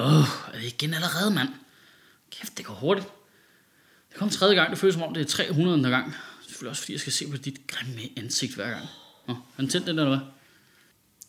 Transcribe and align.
Åh, 0.00 0.54
er 0.54 0.58
det 0.58 0.64
igen 0.64 0.94
allerede, 0.94 1.30
mand? 1.30 1.48
Kæft, 2.30 2.58
det 2.58 2.64
går 2.64 2.74
hurtigt. 2.74 3.08
Det 4.10 4.18
kom 4.18 4.30
tredje 4.30 4.54
gang, 4.54 4.70
det 4.70 4.78
føles 4.78 4.94
som 4.94 5.02
om 5.02 5.14
det 5.14 5.20
er 5.20 5.26
300. 5.26 5.90
gang. 5.90 6.14
Selvfølgelig 6.46 6.70
også 6.70 6.82
fordi, 6.82 6.92
jeg 6.92 7.00
skal 7.00 7.12
se 7.12 7.28
på 7.30 7.36
dit 7.36 7.66
grimme 7.66 8.08
ansigt 8.16 8.54
hver 8.54 8.70
gang. 8.70 8.86
Nå, 9.26 9.34
har 9.34 9.62
den 9.62 9.68
tændt 9.68 9.86
den 9.86 9.98
der, 9.98 10.04
eller 10.04 10.16
hvad? 10.16 10.26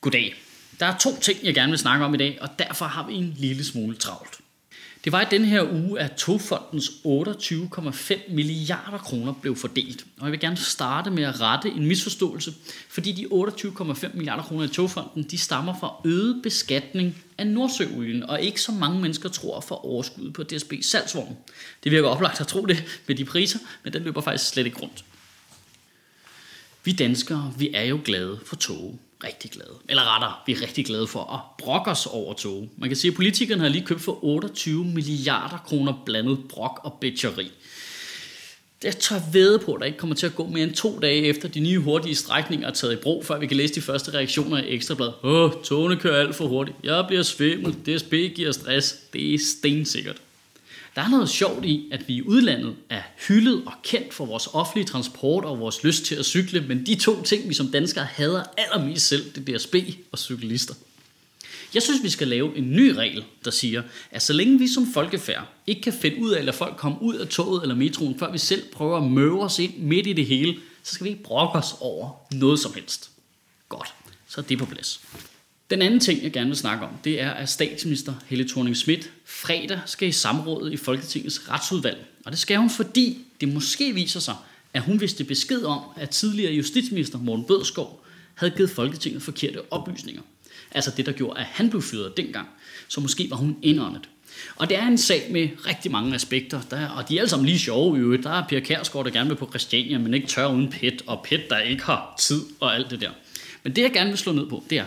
Goddag. 0.00 0.34
Der 0.80 0.86
er 0.86 0.98
to 0.98 1.20
ting, 1.20 1.38
jeg 1.42 1.54
gerne 1.54 1.70
vil 1.72 1.78
snakke 1.78 2.04
om 2.04 2.14
i 2.14 2.16
dag, 2.16 2.38
og 2.40 2.48
derfor 2.58 2.84
har 2.84 3.06
vi 3.06 3.14
en 3.14 3.34
lille 3.38 3.64
smule 3.64 3.96
travlt. 3.96 4.38
Det 5.04 5.12
var 5.12 5.20
i 5.20 5.26
den 5.30 5.44
her 5.44 5.72
uge, 5.72 6.00
at 6.00 6.12
Togfondens 6.12 6.88
28,5 6.88 8.32
milliarder 8.32 8.98
kroner 8.98 9.32
blev 9.32 9.56
fordelt. 9.56 10.06
Og 10.18 10.24
jeg 10.24 10.32
vil 10.32 10.40
gerne 10.40 10.56
starte 10.56 11.10
med 11.10 11.22
at 11.22 11.40
rette 11.40 11.70
en 11.70 11.86
misforståelse, 11.86 12.54
fordi 12.88 13.12
de 13.12 13.26
28,5 13.26 14.16
milliarder 14.16 14.42
kroner 14.42 14.64
i 14.64 14.68
Togfonden, 14.68 15.22
de 15.22 15.38
stammer 15.38 15.78
fra 15.80 16.00
øget 16.04 16.40
beskatning 16.42 17.23
af 17.38 17.46
Nordsøolien, 17.46 18.22
og 18.22 18.42
ikke 18.42 18.60
så 18.60 18.72
mange 18.72 19.00
mennesker 19.00 19.28
tror 19.28 19.60
for 19.60 19.84
overskud 19.84 20.30
på 20.30 20.42
DSB 20.42 20.72
salgsvogn. 20.82 21.36
Det 21.84 21.92
virker 21.92 22.08
oplagt 22.08 22.40
at 22.40 22.46
tro 22.46 22.66
det 22.66 23.02
med 23.06 23.16
de 23.16 23.24
priser, 23.24 23.58
men 23.84 23.92
den 23.92 24.02
løber 24.02 24.20
faktisk 24.20 24.50
slet 24.50 24.66
ikke 24.66 24.82
rundt. 24.82 25.04
Vi 26.84 26.92
danskere, 26.92 27.54
vi 27.58 27.70
er 27.74 27.84
jo 27.84 28.00
glade 28.04 28.40
for 28.46 28.56
tog 28.56 28.98
rigtig 29.24 29.50
glade. 29.50 29.74
Eller 29.88 30.14
rettere, 30.14 30.34
vi 30.46 30.52
er 30.52 30.62
rigtig 30.62 30.86
glade 30.86 31.06
for 31.06 31.32
at 31.34 31.40
brokke 31.58 31.90
os 31.90 32.06
over 32.06 32.34
tog. 32.34 32.68
Man 32.76 32.88
kan 32.88 32.96
sige, 32.96 33.10
at 33.10 33.16
politikerne 33.16 33.62
har 33.62 33.68
lige 33.68 33.86
købt 33.86 34.00
for 34.00 34.24
28 34.24 34.84
milliarder 34.84 35.58
kroner 35.58 36.02
blandet 36.06 36.38
brok 36.48 36.80
og 36.82 36.98
bitcheri 37.00 37.52
jeg 38.84 38.98
tør 38.98 39.20
ved 39.32 39.58
på, 39.58 39.72
at 39.72 39.80
der 39.80 39.86
ikke 39.86 39.98
kommer 39.98 40.16
til 40.16 40.26
at 40.26 40.34
gå 40.34 40.46
mere 40.46 40.64
end 40.64 40.74
to 40.74 40.98
dage 41.02 41.22
efter 41.22 41.48
de 41.48 41.60
nye 41.60 41.78
hurtige 41.78 42.14
strækninger 42.14 42.68
er 42.68 42.72
taget 42.72 42.92
i 42.92 42.96
brug, 42.96 43.26
før 43.26 43.38
vi 43.38 43.46
kan 43.46 43.56
læse 43.56 43.74
de 43.74 43.80
første 43.80 44.14
reaktioner 44.14 44.58
i 44.58 44.68
Ekstrabladet. 44.68 45.14
Åh, 45.22 45.50
togene 45.64 45.96
kører 45.96 46.20
alt 46.20 46.34
for 46.34 46.46
hurtigt. 46.46 46.76
Jeg 46.84 47.04
bliver 47.08 47.22
svimmel. 47.22 47.72
DSB 47.72 48.14
giver 48.34 48.52
stress. 48.52 48.96
Det 49.12 49.34
er 49.34 49.38
stensikkert. 49.38 50.16
Der 50.94 51.02
er 51.02 51.08
noget 51.08 51.28
sjovt 51.28 51.64
i, 51.64 51.88
at 51.92 52.08
vi 52.08 52.14
i 52.14 52.22
udlandet 52.22 52.74
er 52.90 53.02
hyldet 53.28 53.62
og 53.66 53.72
kendt 53.82 54.14
for 54.14 54.24
vores 54.24 54.48
offentlige 54.52 54.86
transport 54.86 55.44
og 55.44 55.60
vores 55.60 55.84
lyst 55.84 56.04
til 56.04 56.14
at 56.14 56.24
cykle, 56.24 56.60
men 56.60 56.86
de 56.86 56.94
to 56.94 57.22
ting, 57.22 57.48
vi 57.48 57.54
som 57.54 57.68
danskere 57.68 58.04
hader 58.04 58.42
allermest 58.56 59.08
selv, 59.08 59.32
det 59.34 59.48
er 59.48 59.58
DSB 59.58 59.74
og 60.12 60.18
cyklister. 60.18 60.74
Jeg 61.74 61.82
synes, 61.82 62.02
vi 62.02 62.08
skal 62.08 62.28
lave 62.28 62.56
en 62.56 62.72
ny 62.72 62.88
regel, 62.88 63.24
der 63.44 63.50
siger, 63.50 63.82
at 64.10 64.22
så 64.22 64.32
længe 64.32 64.58
vi 64.58 64.68
som 64.68 64.92
folkefærd 64.92 65.48
ikke 65.66 65.82
kan 65.82 65.92
finde 65.92 66.20
ud 66.20 66.30
af 66.30 66.38
at 66.38 66.44
lade 66.44 66.56
folk 66.56 66.76
komme 66.76 67.02
ud 67.02 67.14
af 67.14 67.28
toget 67.28 67.62
eller 67.62 67.74
metroen, 67.74 68.18
før 68.18 68.32
vi 68.32 68.38
selv 68.38 68.62
prøver 68.72 68.96
at 68.96 69.10
møve 69.10 69.42
os 69.42 69.58
ind 69.58 69.78
midt 69.78 70.06
i 70.06 70.12
det 70.12 70.26
hele, 70.26 70.56
så 70.82 70.94
skal 70.94 71.04
vi 71.04 71.10
ikke 71.10 71.22
brokke 71.22 71.58
os 71.58 71.74
over 71.80 72.10
noget 72.32 72.60
som 72.60 72.74
helst. 72.74 73.10
Godt, 73.68 73.94
så 74.28 74.40
er 74.40 74.44
det 74.44 74.58
på 74.58 74.66
plads. 74.66 75.00
Den 75.70 75.82
anden 75.82 76.00
ting, 76.00 76.22
jeg 76.22 76.32
gerne 76.32 76.46
vil 76.46 76.56
snakke 76.56 76.86
om, 76.86 76.90
det 77.04 77.20
er, 77.20 77.30
at 77.30 77.48
statsminister 77.48 78.14
Helle 78.26 78.48
thorning 78.48 78.76
Schmidt 78.76 79.10
fredag 79.24 79.80
skal 79.86 80.08
i 80.08 80.12
samrådet 80.12 80.72
i 80.72 80.76
Folketingets 80.76 81.50
retsudvalg. 81.50 82.06
Og 82.24 82.32
det 82.32 82.40
skal 82.40 82.58
hun, 82.58 82.70
fordi 82.70 83.18
det 83.40 83.48
måske 83.48 83.94
viser 83.94 84.20
sig, 84.20 84.34
at 84.72 84.82
hun 84.82 85.00
vidste 85.00 85.24
besked 85.24 85.62
om, 85.62 85.80
at 85.96 86.10
tidligere 86.10 86.52
justitsminister 86.52 87.18
Morten 87.18 87.44
Bødskov 87.44 88.03
havde 88.34 88.54
givet 88.56 88.70
Folketinget 88.70 89.22
forkerte 89.22 89.72
oplysninger. 89.72 90.22
Altså 90.70 90.92
det, 90.96 91.06
der 91.06 91.12
gjorde, 91.12 91.40
at 91.40 91.46
han 91.46 91.70
blev 91.70 91.82
fyret 91.82 92.16
dengang. 92.16 92.48
Så 92.88 93.00
måske 93.00 93.30
var 93.30 93.36
hun 93.36 93.56
indåndet. 93.62 94.08
Og 94.56 94.68
det 94.68 94.78
er 94.78 94.86
en 94.86 94.98
sag 94.98 95.28
med 95.30 95.48
rigtig 95.66 95.92
mange 95.92 96.14
aspekter, 96.14 96.60
der, 96.70 96.88
og 96.88 97.08
de 97.08 97.16
er 97.16 97.20
alle 97.20 97.30
sammen 97.30 97.46
lige 97.46 97.58
sjove 97.58 97.96
i 97.96 98.00
øvrigt. 98.00 98.24
Der 98.24 98.30
er 98.30 98.46
Pia 98.48 98.60
Kærsgaard, 98.60 99.04
der 99.04 99.10
gerne 99.10 99.28
vil 99.28 99.36
på 99.36 99.48
Christiania, 99.48 99.98
men 99.98 100.14
ikke 100.14 100.26
tør 100.26 100.46
uden 100.46 100.70
pet, 100.70 101.02
og 101.06 101.20
pet, 101.24 101.50
der 101.50 101.58
ikke 101.58 101.84
har 101.84 102.14
tid 102.20 102.42
og 102.60 102.74
alt 102.74 102.90
det 102.90 103.00
der. 103.00 103.10
Men 103.62 103.76
det, 103.76 103.82
jeg 103.82 103.92
gerne 103.92 104.10
vil 104.10 104.18
slå 104.18 104.32
ned 104.32 104.46
på, 104.46 104.64
det 104.70 104.78
er, 104.78 104.84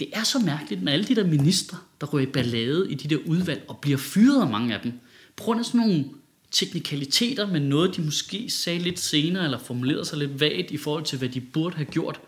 det 0.00 0.08
er 0.12 0.22
så 0.22 0.38
mærkeligt 0.38 0.82
med 0.82 0.92
alle 0.92 1.04
de 1.04 1.16
der 1.16 1.24
minister, 1.24 1.76
der 2.00 2.06
rører 2.06 2.22
i 2.22 2.26
ballade 2.26 2.90
i 2.90 2.94
de 2.94 3.08
der 3.08 3.22
udvalg 3.26 3.64
og 3.68 3.78
bliver 3.78 3.98
fyret 3.98 4.42
af 4.42 4.50
mange 4.50 4.74
af 4.74 4.80
dem. 4.80 4.92
På 5.36 5.44
grund 5.44 5.60
af 5.60 5.66
sådan 5.66 5.80
nogle 5.80 6.04
teknikaliteter 6.50 7.46
med 7.46 7.60
noget, 7.60 7.96
de 7.96 8.02
måske 8.02 8.50
sagde 8.50 8.78
lidt 8.78 8.98
senere, 8.98 9.44
eller 9.44 9.58
formulerede 9.58 10.04
sig 10.04 10.18
lidt 10.18 10.40
vagt 10.40 10.70
i 10.70 10.76
forhold 10.76 11.04
til, 11.04 11.18
hvad 11.18 11.28
de 11.28 11.40
burde 11.40 11.76
have 11.76 11.86
gjort. 11.86 12.20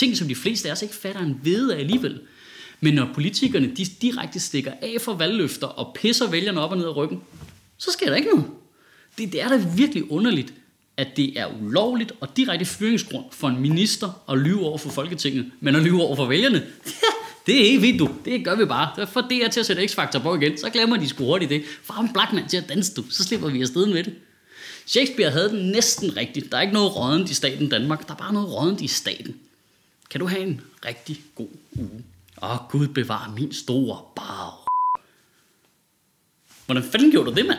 Ting, 0.00 0.16
som 0.16 0.28
de 0.28 0.34
fleste 0.34 0.68
af 0.68 0.72
os 0.72 0.82
ikke 0.82 0.94
fatter 0.94 1.20
en 1.20 1.40
ved 1.42 1.70
af 1.70 1.78
alligevel. 1.78 2.20
Men 2.80 2.94
når 2.94 3.08
politikerne 3.14 3.70
de 3.76 3.84
direkte 3.84 4.40
stikker 4.40 4.72
af 4.82 4.96
for 5.00 5.14
valgløfter 5.14 5.66
og 5.66 5.96
pisser 6.00 6.30
vælgerne 6.30 6.60
op 6.60 6.70
og 6.70 6.76
ned 6.76 6.86
af 6.86 6.96
ryggen, 6.96 7.20
så 7.78 7.92
sker 7.92 8.06
der 8.06 8.16
ikke 8.16 8.28
noget. 8.28 8.44
Det, 9.18 9.32
det 9.32 9.42
er 9.42 9.48
da 9.48 9.64
virkelig 9.76 10.12
underligt, 10.12 10.54
at 10.96 11.16
det 11.16 11.38
er 11.38 11.46
ulovligt 11.62 12.12
og 12.20 12.36
direkte 12.36 12.64
fyringsgrund 12.64 13.24
for 13.32 13.48
en 13.48 13.60
minister 13.60 14.22
at 14.30 14.38
lyve 14.38 14.60
over 14.60 14.78
for 14.78 14.90
Folketinget, 14.90 15.50
men 15.60 15.76
at 15.76 15.82
lyve 15.82 16.02
over 16.02 16.16
for 16.16 16.26
vælgerne, 16.26 16.66
det 17.46 17.56
er 17.60 17.64
ikke 17.64 17.80
vildt, 17.80 17.98
du. 17.98 18.10
Det 18.24 18.44
gør 18.44 18.54
vi 18.54 18.64
bare. 18.64 19.06
For 19.06 19.20
det 19.20 19.44
er 19.44 19.48
til 19.48 19.60
at 19.60 19.66
sætte 19.66 19.88
X-faktor 19.88 20.18
på 20.18 20.34
igen, 20.34 20.58
så 20.58 20.70
glemmer 20.70 20.96
de 20.96 21.08
sgu 21.08 21.24
hurtigt 21.24 21.50
det. 21.50 21.62
Far 21.82 22.00
en 22.00 22.12
Blackman 22.12 22.48
til 22.48 22.56
at 22.56 22.68
danse, 22.68 22.94
du. 22.94 23.04
Så 23.10 23.24
slipper 23.24 23.48
vi 23.50 23.62
afsted 23.62 23.86
med 23.86 24.04
det. 24.04 24.14
Shakespeare 24.86 25.30
havde 25.30 25.48
den 25.48 25.70
næsten 25.70 26.16
rigtigt. 26.16 26.52
Der 26.52 26.58
er 26.58 26.62
ikke 26.62 26.74
noget 26.74 26.96
rådent 26.96 27.30
i 27.30 27.34
staten 27.34 27.68
Danmark. 27.68 28.08
Der 28.08 28.14
er 28.14 28.18
bare 28.18 28.32
noget 28.32 28.52
rådent 28.52 28.80
i 28.80 28.86
staten. 28.86 29.36
Kan 30.10 30.20
du 30.20 30.26
have 30.26 30.42
en 30.42 30.60
rigtig 30.84 31.24
god 31.34 31.48
uge? 31.78 32.04
Åh, 32.42 32.68
Gud 32.70 32.88
bevar 32.88 33.32
min 33.36 33.52
store 33.52 34.02
bar. 34.16 34.66
Hvordan 36.66 36.82
fanden 36.82 37.10
gjorde 37.10 37.30
du 37.30 37.36
det, 37.36 37.46
mand? 37.46 37.58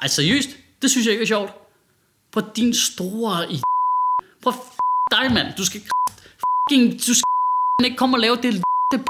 Ej, 0.00 0.08
seriøst? 0.08 0.48
Det 0.82 0.90
synes 0.90 1.06
jeg 1.06 1.12
ikke 1.12 1.22
er 1.22 1.26
sjovt. 1.26 1.52
På 2.32 2.40
din 2.56 2.74
store 2.74 3.52
i... 3.52 3.60
Prøv 4.42 4.52
dig, 5.10 5.32
mand. 5.32 5.56
Du 5.58 5.64
skal... 5.64 5.80
Fucking... 6.42 6.92
Du 7.06 7.14
skal 7.14 7.84
ikke 7.84 7.96
komme 7.96 8.16
og 8.16 8.20
lave 8.20 8.36
det... 8.36 8.62
det 8.92 9.00